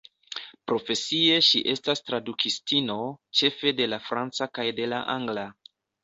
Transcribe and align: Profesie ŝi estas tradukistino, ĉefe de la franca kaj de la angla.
Profesie 0.69 1.33
ŝi 1.47 1.59
estas 1.73 1.99
tradukistino, 2.07 2.95
ĉefe 3.41 3.73
de 3.81 3.87
la 3.91 3.99
franca 4.07 4.47
kaj 4.59 4.65
de 4.81 4.89
la 4.95 5.03
angla. 5.17 5.45